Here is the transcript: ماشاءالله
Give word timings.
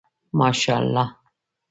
ماشاءالله 0.33 1.07